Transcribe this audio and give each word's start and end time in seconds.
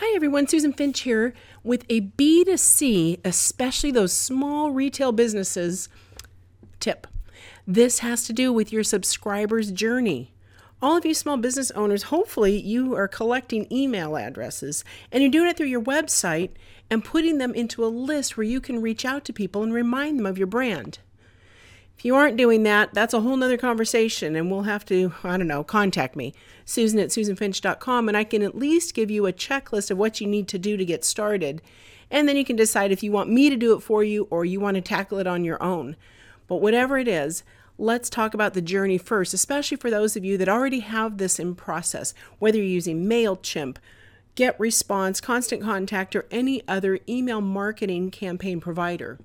Hi 0.00 0.14
everyone, 0.14 0.46
Susan 0.46 0.72
Finch 0.72 1.00
here 1.00 1.34
with 1.64 1.84
a 1.88 2.02
B2C, 2.02 3.18
especially 3.24 3.90
those 3.90 4.12
small 4.12 4.70
retail 4.70 5.10
businesses 5.10 5.88
tip. 6.78 7.08
This 7.66 7.98
has 7.98 8.24
to 8.28 8.32
do 8.32 8.52
with 8.52 8.72
your 8.72 8.84
subscriber's 8.84 9.72
journey. 9.72 10.32
All 10.80 10.96
of 10.96 11.04
you 11.04 11.14
small 11.14 11.36
business 11.36 11.72
owners, 11.72 12.04
hopefully 12.04 12.56
you 12.60 12.94
are 12.94 13.08
collecting 13.08 13.66
email 13.72 14.16
addresses 14.16 14.84
and 15.10 15.20
you're 15.20 15.32
doing 15.32 15.50
it 15.50 15.56
through 15.56 15.66
your 15.66 15.82
website 15.82 16.50
and 16.88 17.04
putting 17.04 17.38
them 17.38 17.52
into 17.52 17.84
a 17.84 17.88
list 17.90 18.36
where 18.36 18.46
you 18.46 18.60
can 18.60 18.80
reach 18.80 19.04
out 19.04 19.24
to 19.24 19.32
people 19.32 19.64
and 19.64 19.74
remind 19.74 20.16
them 20.16 20.26
of 20.26 20.38
your 20.38 20.46
brand. 20.46 21.00
If 21.98 22.04
you 22.04 22.14
aren't 22.14 22.36
doing 22.36 22.62
that, 22.62 22.94
that's 22.94 23.12
a 23.12 23.22
whole 23.22 23.36
nother 23.36 23.56
conversation, 23.56 24.36
and 24.36 24.52
we'll 24.52 24.62
have 24.62 24.84
to, 24.84 25.14
I 25.24 25.36
don't 25.36 25.48
know, 25.48 25.64
contact 25.64 26.14
me, 26.14 26.32
Susan 26.64 27.00
at 27.00 27.08
SusanFinch.com, 27.08 28.06
and 28.06 28.16
I 28.16 28.22
can 28.22 28.40
at 28.44 28.56
least 28.56 28.94
give 28.94 29.10
you 29.10 29.26
a 29.26 29.32
checklist 29.32 29.90
of 29.90 29.98
what 29.98 30.20
you 30.20 30.28
need 30.28 30.46
to 30.46 30.60
do 30.60 30.76
to 30.76 30.84
get 30.84 31.04
started. 31.04 31.60
And 32.08 32.28
then 32.28 32.36
you 32.36 32.44
can 32.44 32.54
decide 32.54 32.92
if 32.92 33.02
you 33.02 33.10
want 33.10 33.30
me 33.30 33.50
to 33.50 33.56
do 33.56 33.74
it 33.74 33.80
for 33.80 34.04
you 34.04 34.28
or 34.30 34.44
you 34.44 34.60
want 34.60 34.76
to 34.76 34.80
tackle 34.80 35.18
it 35.18 35.26
on 35.26 35.42
your 35.42 35.60
own. 35.60 35.96
But 36.46 36.58
whatever 36.58 36.98
it 36.98 37.08
is, 37.08 37.42
let's 37.78 38.08
talk 38.08 38.32
about 38.32 38.54
the 38.54 38.62
journey 38.62 38.96
first, 38.96 39.34
especially 39.34 39.76
for 39.76 39.90
those 39.90 40.14
of 40.14 40.24
you 40.24 40.38
that 40.38 40.48
already 40.48 40.80
have 40.80 41.18
this 41.18 41.40
in 41.40 41.56
process, 41.56 42.14
whether 42.38 42.58
you're 42.58 42.66
using 42.66 43.06
MailChimp, 43.06 43.78
GetResponse, 44.36 45.20
Constant 45.20 45.62
Contact, 45.62 46.14
or 46.14 46.26
any 46.30 46.62
other 46.68 47.00
email 47.08 47.40
marketing 47.40 48.12
campaign 48.12 48.60
provider 48.60 49.18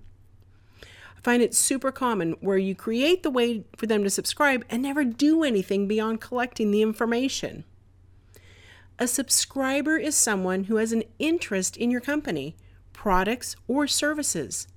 find 1.23 1.41
it 1.41 1.55
super 1.55 1.91
common 1.91 2.34
where 2.41 2.58
you 2.58 2.76
create 2.76 3.23
the 3.23 3.30
way 3.30 3.64
for 3.77 3.88
them 3.88 4.04
to 4.04 4.09
subscribe 4.09 4.66
and 4.70 4.81
never 4.81 5.04
do 5.04 5.44
anything 5.44 5.88
beyond 5.88 6.22
collecting 6.22 6.72
the 6.72 6.81
information. 6.81 7.64
A 9.00 9.08
subscriber 9.08 9.98
is 9.98 10.16
someone 10.16 10.66
who 10.66 10.76
has 10.76 10.91
an 10.91 11.04
interest 11.17 11.78
in 11.78 11.90
your 11.90 12.02
company, 12.02 12.55
products, 12.92 13.56
or 13.67 13.88
services. 13.88 14.67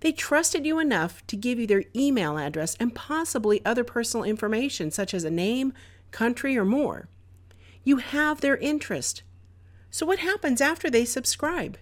They 0.00 0.12
trusted 0.12 0.66
you 0.66 0.78
enough 0.78 1.26
to 1.28 1.36
give 1.36 1.58
you 1.58 1.66
their 1.66 1.84
email 1.96 2.36
address 2.36 2.76
and 2.78 2.94
possibly 2.94 3.64
other 3.64 3.84
personal 3.84 4.24
information 4.24 4.90
such 4.90 5.14
as 5.14 5.24
a 5.24 5.30
name, 5.30 5.72
country, 6.10 6.58
or 6.58 6.64
more. 6.64 7.08
You 7.84 7.96
have 7.98 8.40
their 8.40 8.56
interest. 8.58 9.22
So, 9.90 10.04
what 10.04 10.18
happens 10.18 10.60
after 10.60 10.90
they 10.90 11.04
subscribe? 11.04 11.78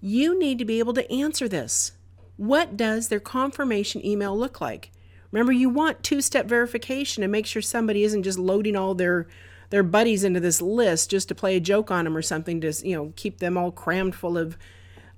You 0.00 0.36
need 0.38 0.58
to 0.58 0.64
be 0.64 0.78
able 0.78 0.94
to 0.94 1.10
answer 1.12 1.46
this. 1.46 1.92
What 2.40 2.74
does 2.74 3.08
their 3.08 3.20
confirmation 3.20 4.02
email 4.02 4.34
look 4.34 4.62
like? 4.62 4.92
Remember, 5.30 5.52
you 5.52 5.68
want 5.68 6.02
two 6.02 6.22
step 6.22 6.46
verification 6.46 7.20
to 7.20 7.28
make 7.28 7.44
sure 7.44 7.60
somebody 7.60 8.02
isn't 8.02 8.22
just 8.22 8.38
loading 8.38 8.76
all 8.76 8.94
their 8.94 9.26
their 9.68 9.82
buddies 9.82 10.24
into 10.24 10.40
this 10.40 10.62
list 10.62 11.10
just 11.10 11.28
to 11.28 11.34
play 11.34 11.54
a 11.54 11.60
joke 11.60 11.90
on 11.90 12.06
them 12.06 12.16
or 12.16 12.22
something 12.22 12.58
to 12.62 12.72
you 12.82 12.96
know 12.96 13.12
keep 13.14 13.40
them 13.40 13.58
all 13.58 13.70
crammed 13.70 14.14
full 14.14 14.38
of 14.38 14.56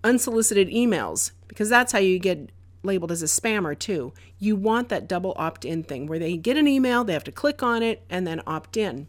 unsolicited 0.03 0.69
emails 0.69 1.31
because 1.47 1.69
that's 1.69 1.93
how 1.93 2.01
you 2.01 2.19
get 2.19 2.51
labeled 2.83 3.13
as 3.13 3.23
a 3.23 3.27
spammer 3.27 3.79
too. 3.79 4.13
You 4.41 4.57
want 4.57 4.89
that 4.89 5.07
double 5.07 5.35
opt-in 5.37 5.85
thing 5.85 6.09
where 6.09 6.19
they 6.19 6.37
get 6.37 6.57
an 6.57 6.67
email, 6.67 7.05
they 7.05 7.13
have 7.13 7.23
to 7.23 7.31
click 7.31 7.63
on 7.63 7.85
it 7.85 8.03
and 8.11 8.27
then 8.27 8.43
opt 8.49 8.77
in. 8.77 9.07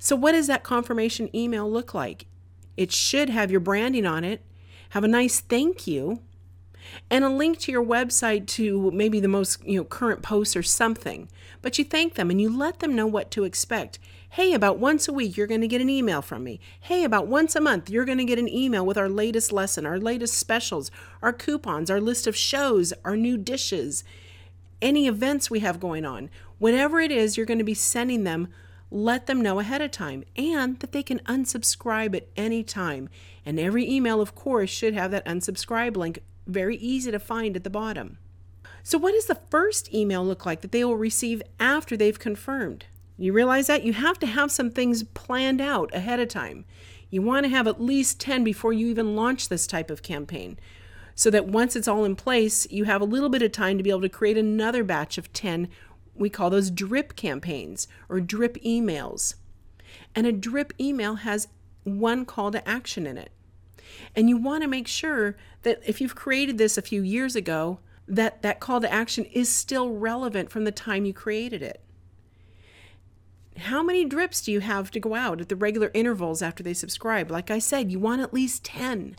So 0.00 0.16
what 0.16 0.32
does 0.32 0.48
that 0.48 0.64
confirmation 0.64 1.30
email 1.32 1.70
look 1.70 1.94
like? 1.94 2.26
It 2.76 2.90
should 2.90 3.30
have 3.30 3.52
your 3.52 3.60
branding 3.60 4.04
on 4.04 4.24
it, 4.24 4.42
have 4.88 5.04
a 5.04 5.08
nice 5.08 5.38
thank 5.38 5.86
you, 5.86 6.22
and 7.10 7.24
a 7.24 7.28
link 7.28 7.58
to 7.60 7.72
your 7.72 7.84
website 7.84 8.46
to 8.46 8.90
maybe 8.92 9.20
the 9.20 9.28
most 9.28 9.64
you 9.64 9.78
know 9.78 9.84
current 9.84 10.22
posts 10.22 10.56
or 10.56 10.62
something. 10.62 11.28
But 11.62 11.78
you 11.78 11.84
thank 11.84 12.14
them 12.14 12.30
and 12.30 12.40
you 12.40 12.54
let 12.54 12.80
them 12.80 12.94
know 12.94 13.06
what 13.06 13.30
to 13.32 13.44
expect. 13.44 13.98
Hey 14.30 14.52
about 14.52 14.78
once 14.78 15.08
a 15.08 15.12
week 15.12 15.36
you're 15.36 15.46
going 15.46 15.60
to 15.60 15.68
get 15.68 15.80
an 15.80 15.90
email 15.90 16.22
from 16.22 16.44
me. 16.44 16.60
Hey 16.80 17.04
about 17.04 17.26
once 17.26 17.56
a 17.56 17.60
month 17.60 17.90
you're 17.90 18.04
going 18.04 18.18
to 18.18 18.24
get 18.24 18.38
an 18.38 18.48
email 18.48 18.84
with 18.84 18.98
our 18.98 19.08
latest 19.08 19.52
lesson 19.52 19.86
our 19.86 19.98
latest 19.98 20.34
specials 20.34 20.90
our 21.22 21.32
coupons 21.32 21.90
our 21.90 22.00
list 22.00 22.26
of 22.26 22.36
shows 22.36 22.92
our 23.04 23.16
new 23.16 23.36
dishes 23.36 24.04
any 24.80 25.06
events 25.06 25.50
we 25.50 25.60
have 25.60 25.80
going 25.80 26.04
on. 26.04 26.30
Whatever 26.58 27.00
it 27.00 27.10
is 27.10 27.36
you're 27.36 27.46
going 27.46 27.58
to 27.58 27.64
be 27.64 27.74
sending 27.74 28.24
them 28.24 28.48
let 28.90 29.26
them 29.26 29.40
know 29.40 29.60
ahead 29.60 29.80
of 29.80 29.90
time 29.90 30.24
and 30.36 30.78
that 30.80 30.92
they 30.92 31.02
can 31.02 31.20
unsubscribe 31.20 32.14
at 32.16 32.28
any 32.36 32.62
time. 32.62 33.08
And 33.46 33.58
every 33.58 33.88
email, 33.88 34.20
of 34.20 34.34
course, 34.34 34.70
should 34.70 34.94
have 34.94 35.10
that 35.12 35.26
unsubscribe 35.26 35.96
link 35.96 36.20
very 36.50 36.76
easy 36.76 37.10
to 37.10 37.18
find 37.18 37.56
at 37.56 37.64
the 37.64 37.70
bottom. 37.70 38.18
So, 38.82 38.98
what 38.98 39.12
does 39.12 39.26
the 39.26 39.40
first 39.50 39.92
email 39.92 40.24
look 40.24 40.44
like 40.44 40.60
that 40.60 40.72
they 40.72 40.84
will 40.84 40.96
receive 40.96 41.42
after 41.58 41.96
they've 41.96 42.18
confirmed? 42.18 42.86
You 43.16 43.32
realize 43.32 43.66
that 43.66 43.84
you 43.84 43.92
have 43.92 44.18
to 44.20 44.26
have 44.26 44.50
some 44.50 44.70
things 44.70 45.02
planned 45.02 45.60
out 45.60 45.94
ahead 45.94 46.20
of 46.20 46.28
time. 46.28 46.64
You 47.10 47.22
want 47.22 47.44
to 47.44 47.50
have 47.50 47.66
at 47.66 47.80
least 47.80 48.20
10 48.20 48.44
before 48.44 48.72
you 48.72 48.86
even 48.88 49.16
launch 49.16 49.48
this 49.48 49.66
type 49.66 49.90
of 49.90 50.02
campaign 50.02 50.58
so 51.14 51.28
that 51.30 51.46
once 51.46 51.76
it's 51.76 51.88
all 51.88 52.04
in 52.06 52.16
place, 52.16 52.66
you 52.70 52.84
have 52.84 53.02
a 53.02 53.04
little 53.04 53.28
bit 53.28 53.42
of 53.42 53.52
time 53.52 53.76
to 53.76 53.82
be 53.82 53.90
able 53.90 54.00
to 54.00 54.08
create 54.08 54.38
another 54.38 54.82
batch 54.82 55.18
of 55.18 55.30
10. 55.34 55.68
We 56.14 56.30
call 56.30 56.48
those 56.48 56.70
drip 56.70 57.14
campaigns 57.14 57.88
or 58.08 58.20
drip 58.20 58.56
emails. 58.62 59.34
And 60.14 60.26
a 60.26 60.32
drip 60.32 60.72
email 60.80 61.16
has 61.16 61.48
one 61.84 62.24
call 62.24 62.50
to 62.52 62.66
action 62.66 63.06
in 63.06 63.18
it. 63.18 63.32
And 64.14 64.28
you 64.28 64.36
want 64.36 64.62
to 64.62 64.68
make 64.68 64.88
sure 64.88 65.36
that 65.62 65.80
if 65.84 66.00
you've 66.00 66.14
created 66.14 66.58
this 66.58 66.78
a 66.78 66.82
few 66.82 67.02
years 67.02 67.36
ago, 67.36 67.80
that 68.08 68.42
that 68.42 68.60
call 68.60 68.80
to 68.80 68.92
action 68.92 69.24
is 69.26 69.48
still 69.48 69.90
relevant 69.90 70.50
from 70.50 70.64
the 70.64 70.72
time 70.72 71.04
you 71.04 71.12
created 71.12 71.62
it. 71.62 71.80
How 73.56 73.82
many 73.82 74.04
drips 74.04 74.40
do 74.40 74.52
you 74.52 74.60
have 74.60 74.90
to 74.92 75.00
go 75.00 75.14
out 75.14 75.40
at 75.40 75.48
the 75.48 75.56
regular 75.56 75.90
intervals 75.92 76.42
after 76.42 76.62
they 76.62 76.74
subscribe? 76.74 77.30
Like 77.30 77.50
I 77.50 77.58
said, 77.58 77.92
you 77.92 77.98
want 77.98 78.22
at 78.22 78.34
least 78.34 78.64
10. 78.64 79.16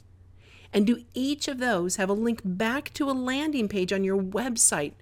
And 0.74 0.88
do 0.88 1.04
each 1.14 1.48
of 1.48 1.60
those 1.60 1.98
have 1.98 2.10
a 2.10 2.14
link 2.14 2.42
back 2.44 2.94
to 2.94 3.10
a 3.10 3.12
landing 3.12 3.68
page 3.68 3.94
on 3.94 4.04
your 4.04 4.22
website 4.22 4.94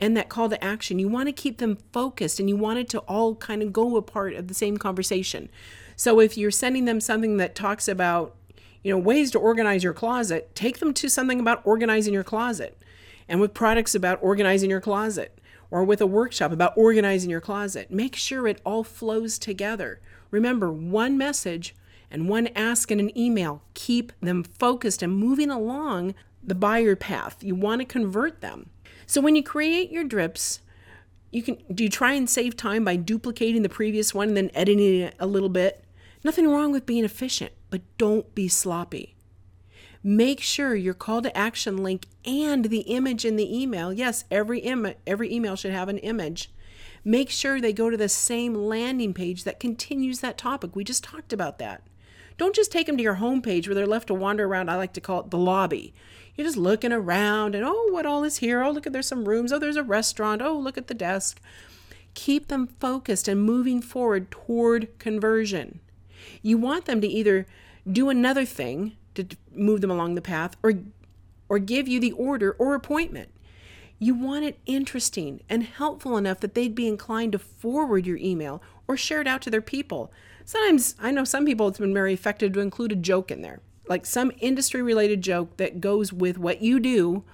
and 0.00 0.16
that 0.16 0.28
call 0.28 0.48
to 0.48 0.64
action? 0.64 0.98
You 0.98 1.08
want 1.08 1.28
to 1.28 1.32
keep 1.32 1.58
them 1.58 1.78
focused 1.92 2.40
and 2.40 2.48
you 2.48 2.56
want 2.56 2.78
it 2.78 2.88
to 2.90 3.00
all 3.00 3.34
kind 3.34 3.62
of 3.62 3.72
go 3.72 3.96
a 3.96 4.02
part 4.02 4.34
of 4.34 4.48
the 4.48 4.54
same 4.54 4.76
conversation. 4.76 5.48
So 5.96 6.20
if 6.20 6.38
you're 6.38 6.50
sending 6.50 6.84
them 6.84 7.00
something 7.00 7.36
that 7.36 7.54
talks 7.54 7.86
about 7.86 8.34
you 8.84 8.92
know, 8.92 8.98
ways 8.98 9.30
to 9.32 9.38
organize 9.38 9.82
your 9.82 9.94
closet, 9.94 10.54
take 10.54 10.78
them 10.78 10.94
to 10.94 11.08
something 11.08 11.40
about 11.40 11.62
organizing 11.64 12.12
your 12.14 12.22
closet. 12.22 12.78
And 13.26 13.40
with 13.40 13.54
products 13.54 13.94
about 13.94 14.18
organizing 14.22 14.68
your 14.68 14.82
closet 14.82 15.38
or 15.70 15.82
with 15.82 16.02
a 16.02 16.06
workshop 16.06 16.52
about 16.52 16.76
organizing 16.76 17.30
your 17.30 17.40
closet, 17.40 17.90
make 17.90 18.14
sure 18.14 18.46
it 18.46 18.60
all 18.64 18.84
flows 18.84 19.38
together. 19.38 20.00
Remember, 20.30 20.70
one 20.70 21.16
message 21.16 21.74
and 22.10 22.28
one 22.28 22.48
ask 22.54 22.90
in 22.92 23.00
an 23.00 23.16
email. 23.18 23.62
Keep 23.72 24.12
them 24.20 24.44
focused 24.44 25.02
and 25.02 25.16
moving 25.16 25.50
along 25.50 26.14
the 26.42 26.54
buyer 26.54 26.94
path. 26.94 27.42
You 27.42 27.54
want 27.54 27.80
to 27.80 27.86
convert 27.86 28.42
them. 28.42 28.68
So 29.06 29.22
when 29.22 29.34
you 29.34 29.42
create 29.42 29.90
your 29.90 30.04
drips, 30.04 30.60
you 31.30 31.42
can 31.42 31.56
do 31.74 31.84
you 31.84 31.90
try 31.90 32.12
and 32.12 32.28
save 32.28 32.56
time 32.56 32.84
by 32.84 32.96
duplicating 32.96 33.62
the 33.62 33.68
previous 33.68 34.14
one 34.14 34.28
and 34.28 34.36
then 34.36 34.50
editing 34.54 35.00
it 35.00 35.14
a 35.18 35.26
little 35.26 35.48
bit? 35.48 35.84
Nothing 36.22 36.48
wrong 36.48 36.70
with 36.70 36.86
being 36.86 37.04
efficient 37.04 37.52
but 37.74 37.82
don't 37.98 38.36
be 38.36 38.46
sloppy. 38.46 39.16
Make 40.00 40.40
sure 40.40 40.76
your 40.76 40.94
call 40.94 41.22
to 41.22 41.36
action 41.36 41.76
link 41.76 42.06
and 42.24 42.66
the 42.66 42.82
image 42.82 43.24
in 43.24 43.34
the 43.34 43.62
email, 43.62 43.92
yes, 43.92 44.24
every 44.30 44.60
Im- 44.60 44.94
every 45.08 45.34
email 45.34 45.56
should 45.56 45.72
have 45.72 45.88
an 45.88 45.98
image. 45.98 46.52
Make 47.04 47.30
sure 47.30 47.60
they 47.60 47.72
go 47.72 47.90
to 47.90 47.96
the 47.96 48.08
same 48.08 48.54
landing 48.54 49.12
page 49.12 49.42
that 49.42 49.58
continues 49.58 50.20
that 50.20 50.38
topic. 50.38 50.76
We 50.76 50.84
just 50.84 51.02
talked 51.02 51.32
about 51.32 51.58
that. 51.58 51.82
Don't 52.38 52.54
just 52.54 52.70
take 52.70 52.86
them 52.86 52.96
to 52.96 53.02
your 53.02 53.16
homepage 53.16 53.66
where 53.66 53.74
they're 53.74 53.88
left 53.88 54.06
to 54.06 54.14
wander 54.14 54.44
around. 54.46 54.70
I 54.70 54.76
like 54.76 54.92
to 54.92 55.00
call 55.00 55.22
it 55.22 55.32
the 55.32 55.36
lobby. 55.36 55.92
You're 56.36 56.46
just 56.46 56.56
looking 56.56 56.92
around 56.92 57.56
and, 57.56 57.64
oh, 57.66 57.88
what 57.90 58.06
all 58.06 58.22
is 58.22 58.36
here? 58.36 58.62
Oh, 58.62 58.70
look 58.70 58.86
at 58.86 58.92
there's 58.92 59.08
some 59.08 59.28
rooms. 59.28 59.52
Oh, 59.52 59.58
there's 59.58 59.74
a 59.74 59.82
restaurant. 59.82 60.42
Oh, 60.42 60.56
look 60.56 60.78
at 60.78 60.86
the 60.86 60.94
desk. 60.94 61.40
Keep 62.14 62.46
them 62.46 62.68
focused 62.78 63.26
and 63.26 63.42
moving 63.42 63.82
forward 63.82 64.30
toward 64.30 64.96
conversion. 65.00 65.80
You 66.42 66.58
want 66.58 66.84
them 66.84 67.00
to 67.00 67.06
either 67.06 67.46
do 67.90 68.08
another 68.08 68.44
thing 68.44 68.96
to 69.14 69.26
move 69.52 69.80
them 69.80 69.90
along 69.90 70.14
the 70.14 70.22
path 70.22 70.56
or 70.62 70.74
or 71.48 71.58
give 71.58 71.86
you 71.86 72.00
the 72.00 72.12
order 72.12 72.52
or 72.52 72.74
appointment. 72.74 73.30
You 73.98 74.14
want 74.14 74.44
it 74.44 74.58
interesting 74.66 75.42
and 75.48 75.62
helpful 75.62 76.16
enough 76.16 76.40
that 76.40 76.54
they'd 76.54 76.74
be 76.74 76.88
inclined 76.88 77.32
to 77.32 77.38
forward 77.38 78.06
your 78.06 78.16
email 78.16 78.62
or 78.88 78.96
share 78.96 79.20
it 79.20 79.26
out 79.26 79.42
to 79.42 79.50
their 79.50 79.60
people. 79.60 80.10
Sometimes 80.44 80.94
I 80.98 81.10
know 81.10 81.24
some 81.24 81.46
people 81.46 81.68
it's 81.68 81.78
been 81.78 81.94
very 81.94 82.12
effective 82.12 82.52
to 82.54 82.60
include 82.60 82.92
a 82.92 82.96
joke 82.96 83.30
in 83.30 83.42
there, 83.42 83.60
like 83.88 84.04
some 84.04 84.32
industry 84.40 84.82
related 84.82 85.22
joke 85.22 85.56
that 85.58 85.80
goes 85.80 86.12
with 86.12 86.38
what 86.38 86.60
you 86.60 86.80
do 86.80 87.24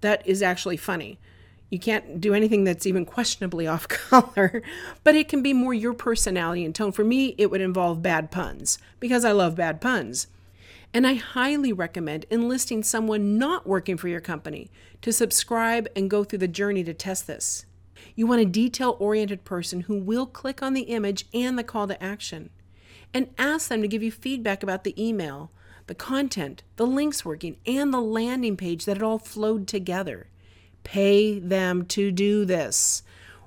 that 0.00 0.26
is 0.26 0.42
actually 0.42 0.76
funny. 0.76 1.18
You 1.70 1.78
can't 1.78 2.20
do 2.20 2.34
anything 2.34 2.64
that's 2.64 2.86
even 2.86 3.04
questionably 3.04 3.66
off 3.68 3.88
color, 3.88 4.62
but 5.04 5.14
it 5.14 5.28
can 5.28 5.42
be 5.42 5.52
more 5.52 5.74
your 5.74 5.94
personality 5.94 6.64
and 6.64 6.74
tone. 6.74 6.92
For 6.92 7.04
me, 7.04 7.34
it 7.38 7.50
would 7.50 7.60
involve 7.60 8.02
bad 8.02 8.30
puns 8.30 8.78
because 9.00 9.24
I 9.24 9.32
love 9.32 9.56
bad 9.56 9.80
puns. 9.80 10.28
And 10.94 11.06
I 11.06 11.14
highly 11.14 11.72
recommend 11.72 12.24
enlisting 12.30 12.82
someone 12.82 13.36
not 13.36 13.66
working 13.66 13.98
for 13.98 14.08
your 14.08 14.22
company 14.22 14.70
to 15.02 15.12
subscribe 15.12 15.86
and 15.94 16.08
go 16.08 16.24
through 16.24 16.38
the 16.38 16.48
journey 16.48 16.82
to 16.84 16.94
test 16.94 17.26
this. 17.26 17.66
You 18.14 18.26
want 18.26 18.40
a 18.40 18.46
detail 18.46 18.96
oriented 18.98 19.44
person 19.44 19.82
who 19.82 19.98
will 19.98 20.26
click 20.26 20.62
on 20.62 20.72
the 20.72 20.82
image 20.82 21.26
and 21.34 21.58
the 21.58 21.64
call 21.64 21.86
to 21.88 22.02
action. 22.02 22.50
and 23.14 23.28
ask 23.38 23.68
them 23.68 23.82
to 23.82 23.88
give 23.88 24.02
you 24.02 24.10
feedback 24.12 24.62
about 24.62 24.84
the 24.84 24.94
email, 25.02 25.50
the 25.86 25.94
content, 25.94 26.62
the 26.76 26.86
links 26.86 27.24
working, 27.24 27.56
and 27.66 27.92
the 27.92 28.00
landing 28.00 28.56
page 28.56 28.84
that 28.84 28.96
it 28.98 29.02
all 29.02 29.18
flowed 29.18 29.66
together. 29.66 30.26
Pay 30.88 31.38
them 31.38 31.84
to 31.84 32.10
do 32.10 32.46
this, 32.46 33.02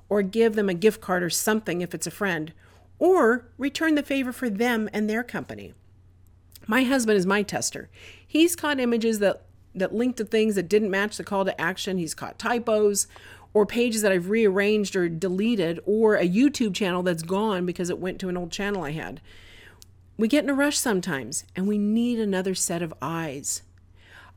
or 0.08 0.22
give 0.22 0.54
them 0.54 0.68
a 0.68 0.74
gift 0.74 1.00
card 1.00 1.24
or 1.24 1.28
something 1.28 1.80
if 1.80 1.92
it's 1.92 2.06
a 2.06 2.10
friend, 2.12 2.52
or 3.00 3.48
return 3.58 3.96
the 3.96 4.04
favor 4.04 4.30
for 4.30 4.48
them 4.48 4.88
and 4.92 5.10
their 5.10 5.24
company. 5.24 5.74
My 6.68 6.84
husband 6.84 7.18
is 7.18 7.26
my 7.26 7.42
tester. 7.42 7.90
He's 8.24 8.54
caught 8.54 8.78
images 8.78 9.18
that 9.18 9.42
that 9.74 9.92
link 9.92 10.14
to 10.18 10.24
things 10.24 10.54
that 10.54 10.68
didn't 10.68 10.92
match 10.92 11.16
the 11.16 11.24
call 11.24 11.44
to 11.44 11.60
action. 11.60 11.98
He's 11.98 12.14
caught 12.14 12.38
typos 12.38 13.08
or 13.52 13.66
pages 13.66 14.02
that 14.02 14.12
I've 14.12 14.30
rearranged 14.30 14.94
or 14.94 15.08
deleted 15.08 15.80
or 15.84 16.14
a 16.14 16.28
YouTube 16.28 16.76
channel 16.76 17.02
that's 17.02 17.24
gone 17.24 17.66
because 17.66 17.90
it 17.90 17.98
went 17.98 18.20
to 18.20 18.28
an 18.28 18.36
old 18.36 18.52
channel 18.52 18.84
I 18.84 18.92
had. 18.92 19.20
We 20.16 20.28
get 20.28 20.44
in 20.44 20.50
a 20.50 20.54
rush 20.54 20.78
sometimes 20.78 21.44
and 21.56 21.66
we 21.66 21.76
need 21.76 22.20
another 22.20 22.54
set 22.54 22.82
of 22.82 22.94
eyes. 23.02 23.62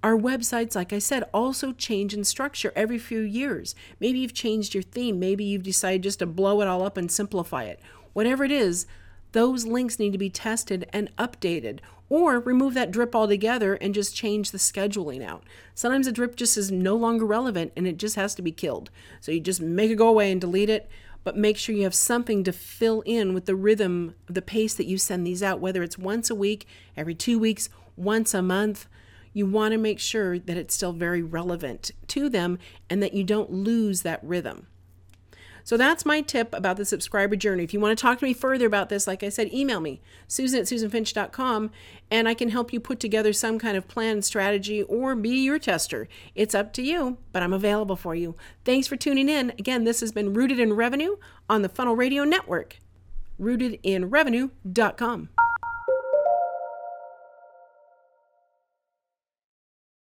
Our 0.05 0.15
websites, 0.15 0.75
like 0.75 0.93
I 0.93 0.99
said, 0.99 1.23
also 1.33 1.71
change 1.71 2.13
in 2.13 2.23
structure 2.25 2.71
every 2.75 2.99
few 2.99 3.21
years. 3.21 3.73
Maybe 3.99 4.19
you've 4.19 4.35
changed 4.35 4.75
your 4.75 4.83
theme. 4.83 5.17
Maybe 5.19 5.43
you've 5.43 5.63
decided 5.63 6.03
just 6.03 6.19
to 6.19 6.27
blow 6.27 6.61
it 6.61 6.67
all 6.67 6.83
up 6.83 6.95
and 6.95 7.11
simplify 7.11 7.63
it. 7.63 7.79
Whatever 8.13 8.43
it 8.43 8.51
is, 8.51 8.85
those 9.31 9.65
links 9.65 9.97
need 9.97 10.11
to 10.11 10.19
be 10.19 10.29
tested 10.29 10.87
and 10.93 11.09
updated 11.17 11.79
or 12.07 12.39
remove 12.39 12.75
that 12.75 12.91
drip 12.91 13.15
altogether 13.15 13.73
and 13.73 13.95
just 13.95 14.15
change 14.15 14.51
the 14.51 14.59
scheduling 14.59 15.25
out. 15.25 15.43
Sometimes 15.73 16.05
a 16.05 16.11
drip 16.11 16.35
just 16.35 16.55
is 16.55 16.71
no 16.71 16.95
longer 16.95 17.25
relevant 17.25 17.73
and 17.75 17.87
it 17.87 17.97
just 17.97 18.15
has 18.15 18.35
to 18.35 18.43
be 18.43 18.51
killed. 18.51 18.91
So 19.21 19.31
you 19.31 19.39
just 19.39 19.59
make 19.59 19.89
it 19.89 19.95
go 19.95 20.09
away 20.09 20.31
and 20.31 20.39
delete 20.39 20.69
it, 20.69 20.87
but 21.23 21.35
make 21.35 21.57
sure 21.57 21.73
you 21.73 21.81
have 21.81 21.95
something 21.95 22.43
to 22.43 22.51
fill 22.51 23.01
in 23.07 23.33
with 23.33 23.45
the 23.45 23.55
rhythm, 23.55 24.13
the 24.27 24.43
pace 24.43 24.75
that 24.75 24.85
you 24.85 24.99
send 24.99 25.25
these 25.25 25.41
out, 25.41 25.59
whether 25.59 25.81
it's 25.81 25.97
once 25.97 26.29
a 26.29 26.35
week, 26.35 26.67
every 26.95 27.15
two 27.15 27.39
weeks, 27.39 27.69
once 27.97 28.35
a 28.35 28.43
month. 28.43 28.85
You 29.35 29.45
want 29.45 29.73
to 29.73 29.77
make 29.77 29.99
sure 29.99 30.39
that 30.39 30.55
it's 30.55 30.73
still 30.73 30.93
very 30.93 31.21
relevant 31.21 31.91
to 32.07 32.29
them 32.29 32.57
and 32.89 33.03
that 33.03 33.13
you 33.13 33.25
don't 33.25 33.51
lose 33.51 34.01
that 34.03 34.21
rhythm. 34.23 34.67
So 35.65 35.75
that's 35.75 36.05
my 36.05 36.21
tip 36.21 36.53
about 36.53 36.77
the 36.77 36.85
subscriber 36.85 37.35
journey. 37.35 37.65
If 37.65 37.73
you 37.73 37.81
want 37.81 37.97
to 37.97 38.01
talk 38.01 38.19
to 38.19 38.25
me 38.25 38.33
further 38.33 38.65
about 38.65 38.87
this, 38.87 39.07
like 39.07 39.23
I 39.23 39.29
said, 39.29 39.51
email 39.51 39.81
me, 39.81 39.99
susan 40.25 40.61
at 40.61 40.67
susanfinch.com, 40.67 41.71
and 42.09 42.29
I 42.29 42.33
can 42.33 42.49
help 42.49 42.71
you 42.71 42.79
put 42.79 43.01
together 43.01 43.33
some 43.33 43.59
kind 43.59 43.75
of 43.75 43.89
plan 43.89 44.21
strategy 44.21 44.83
or 44.83 45.15
be 45.15 45.43
your 45.43 45.59
tester. 45.59 46.07
It's 46.33 46.55
up 46.55 46.71
to 46.73 46.81
you, 46.81 47.17
but 47.33 47.43
I'm 47.43 47.51
available 47.51 47.97
for 47.97 48.15
you. 48.15 48.35
Thanks 48.63 48.87
for 48.87 48.95
tuning 48.95 49.27
in. 49.27 49.49
Again, 49.59 49.83
this 49.83 49.99
has 49.99 50.13
been 50.13 50.33
Rooted 50.33 50.59
in 50.59 50.71
Revenue 50.71 51.17
on 51.49 51.61
the 51.61 51.67
Funnel 51.69 51.97
Radio 51.97 52.23
Network, 52.23 52.77
rootedinrevenue.com. 53.41 55.29